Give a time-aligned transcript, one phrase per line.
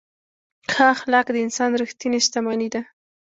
[0.71, 2.81] ښه اخلاق د انسان ریښتینې شتمني ده.